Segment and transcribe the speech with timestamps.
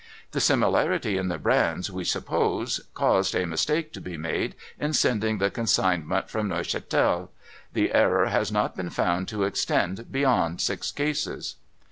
[0.31, 5.37] The similarity in the brands, we suppose, caused a mistake to be made in sending
[5.37, 7.29] the consignment from Neuchatel.
[7.73, 11.57] The error has not been found to extend beyond six cases.'